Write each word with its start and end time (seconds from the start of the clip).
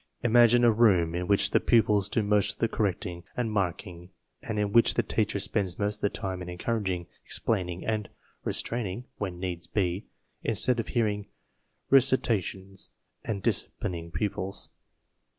Imagine 0.23 0.63
a 0.63 0.71
room 0.71 1.13
in 1.13 1.27
which 1.27 1.51
the 1.51 1.59
pupils 1.59 2.09
do 2.09 2.23
most 2.23 2.53
of 2.53 2.57
the 2.57 2.67
correcting 2.67 3.23
and 3.37 3.51
marking 3.51 4.09
and 4.41 4.57
in 4.57 4.73
which 4.73 4.95
the 4.95 5.03
teacher 5.03 5.37
spends 5.37 5.77
most 5.77 5.97
of 5.97 6.01
the 6.01 6.09
time 6.09 6.41
in 6.41 6.49
encouraging, 6.49 7.05
explaining, 7.23 7.85
and 7.85 8.09
restraining 8.43 9.05
(when 9.19 9.37
need 9.39 9.61
be) 9.75 10.07
instead 10.41 10.79
of 10.79 10.87
hearing 10.87 11.27
"recita 11.91 12.41
tions" 12.43 12.89
and 13.25 13.43
disciplining 13.43 14.09
pupils. 14.09 14.69